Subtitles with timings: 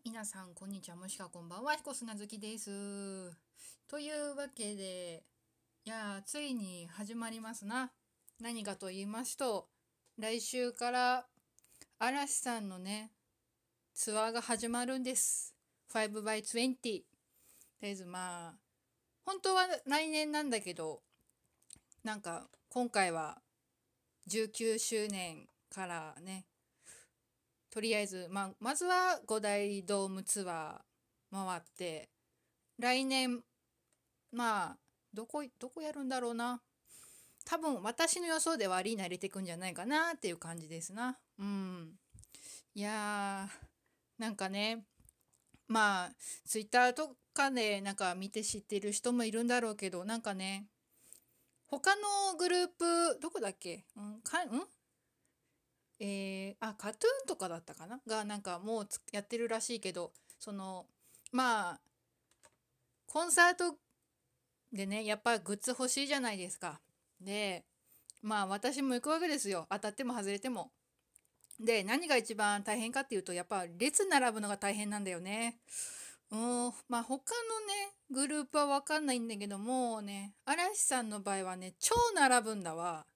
[0.00, 0.96] 皆さんこんにちは。
[0.96, 1.76] もしくはこんばんは。
[1.76, 3.30] 彦砂月です。
[3.86, 5.22] というわけで
[5.84, 7.92] いやーついに始まりますな。
[8.40, 9.68] 何かと言いますと
[10.18, 11.26] 来週から
[11.98, 13.12] 嵐さんのね
[13.94, 15.54] ツアーが始まるんです。
[15.92, 17.04] 5by20 とり
[17.82, 18.54] あえずまあ
[19.26, 21.02] 本当は来年なんだけど
[22.02, 23.42] なんか今回は
[24.30, 26.46] 19周年からね
[27.72, 32.10] とりあえず、ま、まずは五大ドームツアー回って
[32.78, 33.40] 来年
[34.30, 34.76] まあ
[35.14, 36.60] どこどこやるんだろうな。
[37.44, 41.18] 多分私の予想ではアリーナ入れていくんじゃないかなっていう感じですな。
[41.38, 41.94] うん。
[42.74, 44.84] いやーなんかね
[45.66, 46.10] まあ
[46.46, 50.66] ツイッターとかでなんか見て知ってる人もいるんだろうけどなんかね
[51.66, 54.62] 他のグループどこだっけ、うん、かん？
[56.04, 58.00] えー、あカトゥーンとかだったかな？
[58.08, 60.10] がなんかもうやってるらしいけど
[60.40, 60.86] その
[61.30, 61.80] まあ
[63.06, 63.76] コンサート
[64.72, 66.80] でねやっぱグッズ欲しいじゃないですか。
[67.20, 67.64] で
[68.20, 70.72] まあ私も行くわけですよ当たっても外れても。
[71.60, 75.60] で何が一番大変かっていうとやっぱ列並ぶのが大変なんだよね。
[76.32, 83.06] うんまあ他のねグループは分かんないんだけどもね嵐さんの場合はね超並ぶんだわ。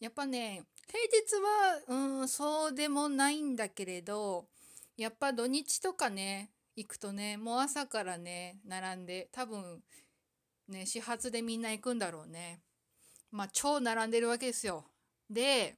[0.00, 4.46] やっぱね平日はうんそうでもないんだけれど
[4.96, 9.82] やっぱ土日とかね行くとねもう朝からね並んで多分
[10.68, 12.60] ね始発でみんな行くんだろうね。
[13.30, 14.84] まあ超並んでるわけですよ。
[15.28, 15.76] で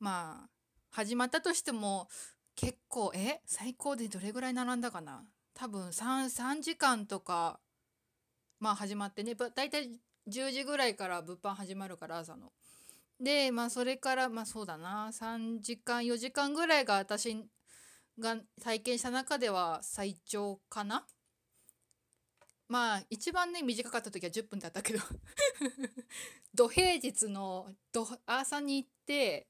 [0.00, 0.48] まあ
[0.90, 2.08] 始まったとしても
[2.56, 5.24] 結構え最高でどれぐらい並んだかな？
[5.54, 7.60] 多分 3, 3時間とか
[8.58, 9.90] まあ始まってねだいたい
[10.28, 12.52] 10時ぐらいから物販始まるから朝の。
[13.20, 15.08] でまあそれからまあそうだな。
[15.12, 17.36] 3時間4時間ぐらいが私
[18.18, 21.06] が体験した中では最長かな。
[22.68, 25.00] まあ一番ね短かった時は10分だったけど。
[26.54, 29.46] 土平日の土朝に行って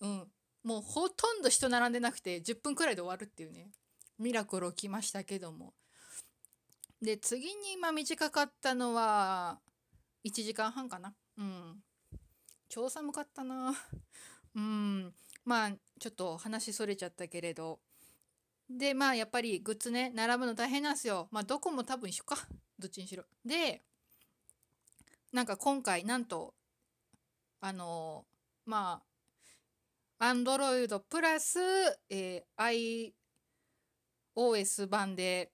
[0.00, 0.30] うん。
[0.62, 3.70] もうほとんど人並んでなくて10分くらいで終わるっていうね。
[4.18, 5.74] ミラクル起きましたけども。
[7.02, 9.60] で次にまあ短かったのは
[10.24, 11.14] 1時間半かな。
[11.38, 11.82] うん。
[12.68, 13.74] 超寒かったな。
[14.54, 15.14] うん。
[15.44, 17.80] まあちょっと話それちゃったけれど。
[18.68, 21.28] でまあやっぱりグッズね並ぶの大変なんですよ。
[21.30, 22.36] まあどこも多分一緒か。
[22.78, 23.24] どっちにしろ。
[23.44, 23.84] で
[25.32, 26.54] なんか今回なんと
[27.60, 28.26] あの
[28.64, 29.02] ま
[30.18, 31.58] あアンドロイドプラス、
[32.08, 33.12] えー、
[34.36, 35.52] iOS 版で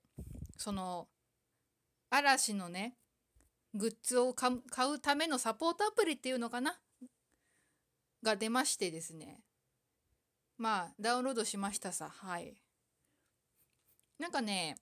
[0.57, 1.09] その
[2.11, 3.00] 嵐のね
[3.75, 4.51] グッズを買
[4.91, 6.79] うためのサポートアプリっていうのかな？
[8.23, 9.41] が出ましてですね。
[10.59, 12.11] まあダウンロードしましたさ。
[12.11, 12.55] はい。
[14.19, 14.77] なんかね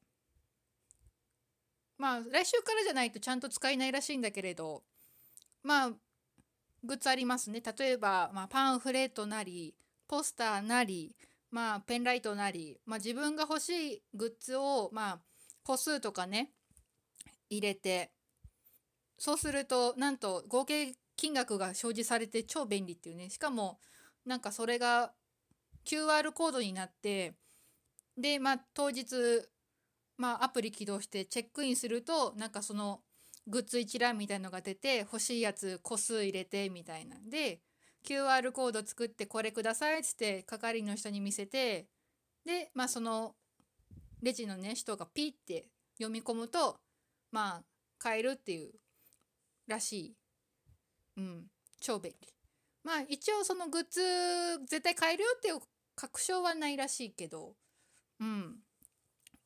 [1.96, 4.82] まあ来週からじゃないとちゃんと使えないらしいんだけれど
[5.62, 5.90] まあ
[6.82, 7.62] グッズありますね。
[7.78, 9.74] 例えば、まあ、パンフレットなり
[10.08, 11.14] ポスターなり
[11.50, 15.18] まあペンライトなり、まあ、自分が欲しいグッズをまあ
[15.62, 16.50] 個数とかね
[17.50, 18.10] 入れて
[19.18, 23.28] そうするとなんと合計金額が表示されて超便利っていうね。
[23.28, 23.80] しかも
[24.24, 25.12] なんかそれが
[25.84, 27.34] QR コードになって
[28.16, 29.16] でまあ当日
[30.16, 33.00] まあアプリ起動してチェックインするとなんかその
[33.48, 37.18] グッズ一覧みたいのが出て欲しいやつ個数入れてみたいな。
[37.18, 37.60] んで
[38.04, 41.88] QR コード作ってこれくださいっつって係の人に見せて
[42.44, 43.34] でまあその
[44.22, 46.78] レジのね人がピッて読み込むと
[47.32, 47.64] まあ
[47.98, 48.70] 買えるっていう
[49.68, 50.16] らしい。
[51.16, 51.46] うん、
[51.80, 52.28] 超便利。
[52.84, 54.00] まあ一応そのグッズ
[54.66, 55.60] 絶対買えるよっていう
[55.94, 57.54] 確証はないらしいけど、
[58.20, 58.56] うん。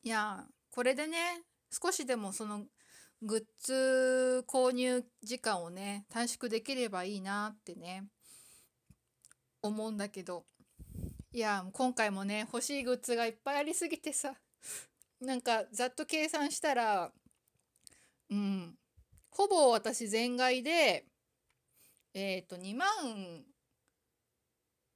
[0.02, 2.66] いや、これでね、少しでもその
[3.22, 8.04] グッズ購入時間をね、短縮できればいいなってね、
[9.62, 10.44] 思うんだけど、
[11.32, 14.34] いや、今回もね、欲しいグッズがいっぱいありすぎてさ、
[15.20, 17.12] なんかざっと計算したら、
[18.28, 18.76] うん、
[19.32, 21.06] ほぼ私全買いで、
[22.14, 22.88] えっ、ー、と2万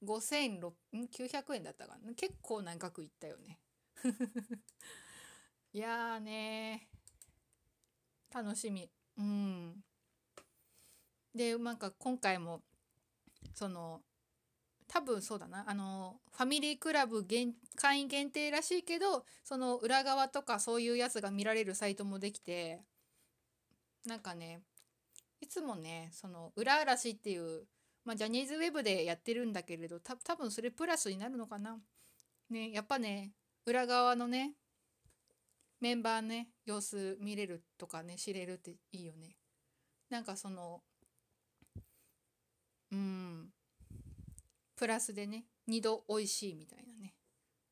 [0.03, 2.13] 5900円だったかな。
[2.13, 3.59] 結構な額いったよね。
[5.73, 6.87] いやーね
[8.31, 8.89] 楽しみ。
[9.17, 9.83] うん。
[11.33, 12.61] でなんか今回も
[13.53, 14.03] その
[14.87, 15.67] 多分そうだな。
[15.67, 22.83] あのファミリークラブ限会員限定らしいけどその裏側とかそういうやつが見られるサイトもできて
[24.07, 24.61] なんかね
[25.41, 27.65] いつもねその裏嵐っていう、
[28.05, 31.77] まあ、ジャニーズウェブでやってるんだけれどた多分それプラスになるのかな。
[32.49, 33.33] ねやっぱね
[33.65, 34.53] 裏側のね
[35.81, 39.35] メンバーね様子見れるとかね知れるっていいよね。
[40.09, 40.81] なんかその
[42.91, 43.49] うん
[44.77, 47.13] プラスでね2度美味しいみたいなね。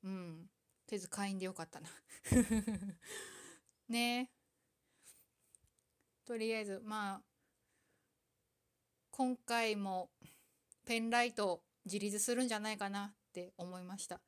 [0.04, 0.50] うん。
[0.86, 1.90] とりあえず会員でよかったな。
[3.88, 4.35] ね。
[6.25, 7.22] とりあえずまあ
[9.12, 10.10] 今回も
[10.86, 14.19] ペンライト自立するんじゃないかなって思いました。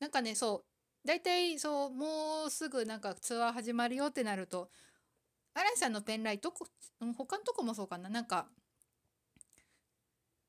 [0.00, 4.70] なんかねそう大体そうもうすぐなんかツアー始まるよってなると
[5.54, 6.66] 荒井さんのペンライトこ
[7.16, 8.08] 他のとこもそうかな。
[8.08, 8.46] なんか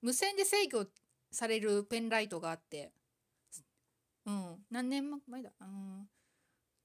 [0.02, 0.86] 無線で制御
[1.32, 2.92] されるペンライトがあって
[4.26, 5.52] うん何年前だ？
[5.60, 6.08] うん。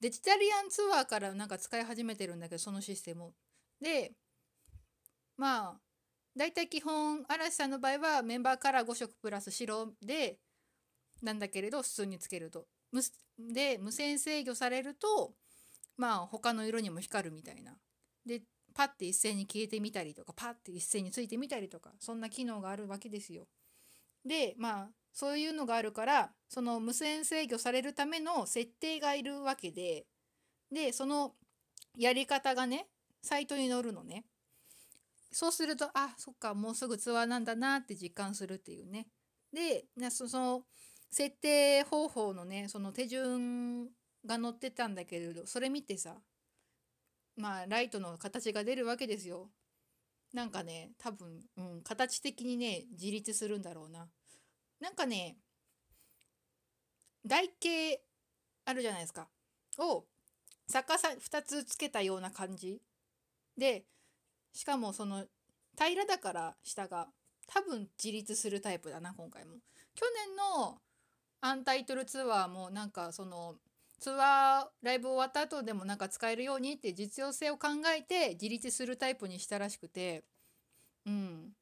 [0.00, 3.32] デジタリアンツアーからなんか使い始めてるんだけどそのシステム。
[3.81, 4.13] で
[5.37, 5.81] まあ
[6.37, 10.39] 大体基本嵐さんの場合はメンバーカラー5色プラス白で
[11.23, 12.67] なんだけれど普通につけると
[13.39, 15.33] で無線制御されると
[15.97, 17.77] まあ他の色にも光るみたいな
[18.25, 18.43] で
[18.75, 23.47] パッて一斉に消えてみたりとかパッて一斉についてみたりとかそんな機能があるわけですよ。
[24.25, 30.07] でまあそういうのがあるからその無線制御されるための設定がいるわけで
[30.71, 31.35] でその
[31.97, 32.87] やり方がね
[33.23, 34.25] サイトに載るのね。
[35.31, 39.09] そうするとあそっかもうすぐツアーなんだなって実感するっていうね。
[39.53, 40.62] でその
[41.11, 43.87] 設定方法のねその手順
[44.26, 46.17] が載ってたんだけれどそれ見てさ
[47.37, 49.50] まあライトの形が出るわけですよ。
[50.35, 54.09] なんかね多分、うん、形的にね自立するんだろうな。
[54.81, 55.38] なんかね
[57.26, 58.03] 台形
[58.65, 59.29] あるじゃないですか。
[59.79, 60.05] を
[60.69, 62.82] 逆さ2つつけたような感じ
[63.58, 63.84] で
[64.52, 65.26] しかもその
[65.76, 67.08] 平らだから下が
[67.46, 69.56] 多分自立するタイプだな今回も。
[69.94, 70.78] 去年の
[71.40, 73.56] アンタイトルツアーもなんかその
[73.99, 80.25] ツアーライブ終わった後でもなんか使えるようにって実用性を考えて自立するタイプにしたらしくて。
[81.06, 81.52] うん。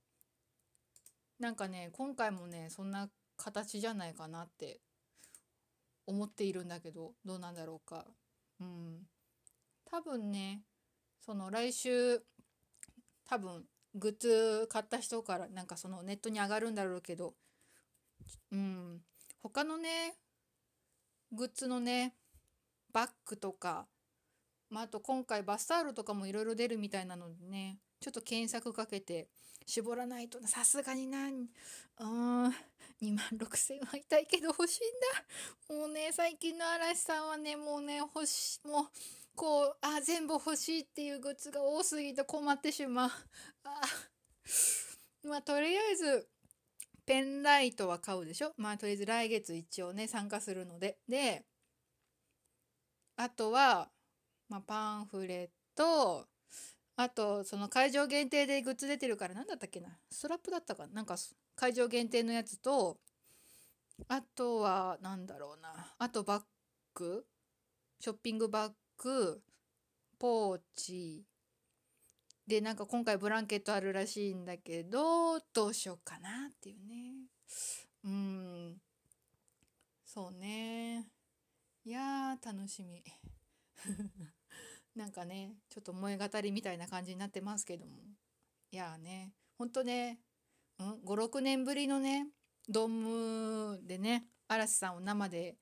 [1.39, 4.81] なんかね今回もねそんな形じゃないかなって
[6.07, 8.07] 思っているんだけどどうなんだろうか。
[8.61, 9.07] うん。
[9.85, 10.63] 多分ね
[11.27, 12.23] その来週
[13.29, 13.65] 多分
[13.97, 17.35] グッズ買った人からなんかそのネットに上がるんだろうけど
[18.53, 19.01] うん
[19.43, 20.15] 他のね
[21.33, 22.15] グッズのね
[22.93, 23.87] バッグとか、
[24.71, 29.29] まあ、あと今回バスタオルとかもいろいろ出るみたいなのでねちょっと検索かけて
[29.67, 32.55] 絞らないとさすがになうん
[33.03, 34.85] 2万6,000は痛いけど欲しい
[35.75, 35.81] んだ。
[35.81, 38.87] もうね最近の嵐さんはねもうね欲しもう
[39.37, 43.11] こうあ全部欲しいっていうグッズが多すぎて困ってしまう。
[43.65, 43.81] あ
[45.29, 46.29] まあとりあえず
[47.05, 48.53] ペンライトは買うでしょ？
[48.57, 50.99] まあとりあえず来月一応ね参加するので。
[51.09, 51.45] で
[53.17, 53.91] あとは、
[54.49, 56.27] まあ、パンフレット。
[56.97, 59.89] あとその会場限定でグッズ出てるから何だったっけな？
[60.11, 61.03] ストラップだったかな？
[61.03, 61.17] んか
[61.55, 62.99] 会場限定のやつと
[64.09, 65.95] あとは何だろうな。
[65.99, 66.43] あとバッ
[66.95, 67.27] グ？
[68.01, 69.43] ショッピングバッグ
[70.19, 71.25] ポーチ。
[72.47, 77.27] でなんか今回ブランケットあるらしいんだけどどうしようかなっていうね。
[78.05, 78.77] うん。
[80.05, 81.09] そうね。
[81.85, 83.03] いや楽しみ。
[84.95, 88.03] なんかねちょっと萌え語りみたいな感じになってますけども。
[88.71, 89.35] いやね。
[89.59, 90.21] ほんとね、
[90.79, 92.29] うん、56年ぶりのね
[92.69, 95.57] ドームでね嵐さんを生で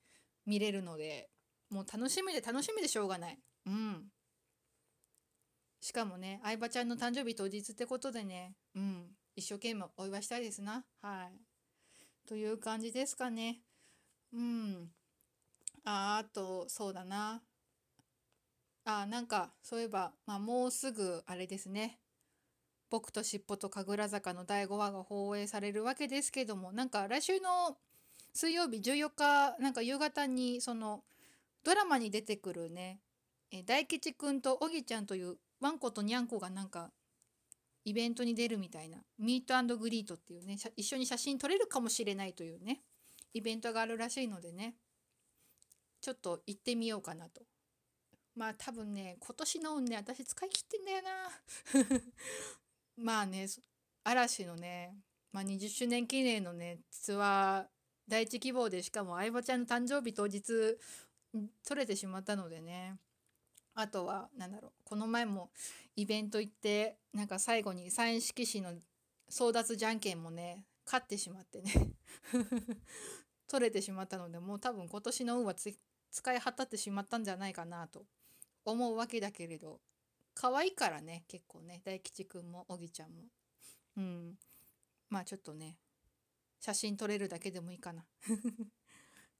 [0.45, 1.29] 見れるので
[1.75, 3.37] もう楽しみで楽しみでしょうがない。
[3.65, 4.05] うん。
[5.81, 8.55] しかもね相葉ちゃんの誕生日当日ってことでね。
[8.75, 9.07] うん。
[9.35, 10.85] 一生懸命お祝いしたいですな。
[11.01, 11.37] はい。
[12.25, 13.59] という感じですかね。
[14.31, 14.89] うん。
[15.83, 17.43] ああとそうだな。
[18.85, 21.99] あなんかそういえば、まあ、もうすぐあれですね
[22.91, 27.77] 「僕と尻尾と神楽坂」の第5話が放映されるわけですけどもなんか来週の
[28.31, 31.03] 水曜日14日なんか夕方にその
[31.65, 32.99] ドラマに出てくるね。
[33.51, 36.91] え大吉くんとおぎちゃんというワンコとニャンコがなんか
[37.83, 38.99] イベントに出るみたいな。
[39.17, 42.81] ミートグリートっていうね一緒に写真撮れるかもしれないというね
[43.33, 44.75] イベントがあるらしいのでね。
[46.01, 47.41] ちょっと行ってみようかなと。
[48.35, 52.01] まあ多分ね今年の運ね私使い切ってんだよな。
[52.97, 53.47] まあね
[54.03, 54.95] 嵐のね、
[55.31, 57.75] まあ、20周年記念のねツアー
[58.07, 60.77] 第一希望でしかも相葉ちゃんの誕生日当日
[61.67, 62.97] 取れてしまったのでね。
[63.75, 65.49] あとは何だろうこの前も
[65.97, 68.71] イベント行ってなんか最後にサイン色紙の
[69.29, 71.73] 争奪じゃんけんもね勝ってしまってね。
[73.47, 78.05] 取れてしまったのでもう多分今年の運は使い果たってしまったんじゃないかなと
[78.63, 79.81] 思うわけだけれど
[80.33, 83.25] 可愛いからね結構ね大吉くんもおぎちゃんも。
[83.97, 84.37] うん。
[85.09, 85.77] まあちょっとね
[86.59, 88.05] 写真撮れるだけでもいいかな。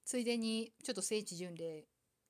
[0.05, 1.87] ついでにちょっと聖地巡礼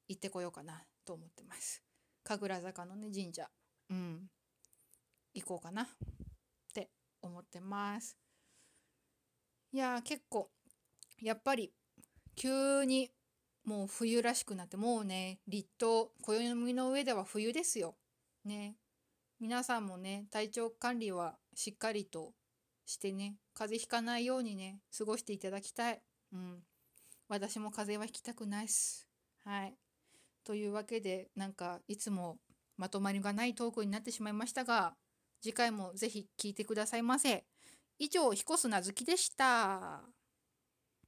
[0.07, 1.83] 行ってこようかなと思ってます。
[2.23, 3.49] 神楽坂のね神社。
[3.89, 4.29] うん。
[5.33, 5.87] 行こうかなっ
[6.73, 6.89] て
[7.21, 8.17] 思ってます。
[9.73, 10.49] いや結構
[11.21, 11.73] やっぱり
[12.35, 13.11] 急に
[13.65, 17.95] もう冬らしくなってもうね立冬暦の上では冬ですよ。
[18.45, 18.77] ね。
[19.41, 22.31] 皆さんもね体調管理はしっかりと
[22.85, 26.01] してね風邪ひかないようにね過ごしていただきたい。
[26.31, 26.63] うん。
[27.27, 29.07] 私も風邪はひきたくないっす。
[29.43, 29.75] はい。
[30.43, 32.37] というわけでなんかいつも
[32.77, 34.95] まとまりがないトークになってしまいましたが
[35.41, 37.45] 次回もぜひ聞いてくださいませ。
[37.97, 40.24] 以上彦砂月でした。